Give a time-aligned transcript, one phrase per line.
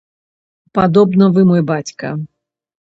[0.79, 2.15] Падобна, вы мой бацька.